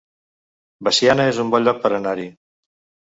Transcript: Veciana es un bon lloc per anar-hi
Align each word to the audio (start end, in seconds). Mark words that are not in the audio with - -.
Veciana 0.87 1.27
es 1.33 1.41
un 1.43 1.53
bon 1.57 1.67
lloc 1.67 1.85
per 1.85 1.93
anar-hi 1.99 2.27